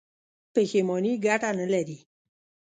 [0.53, 1.97] پښیماني ګټه نلري.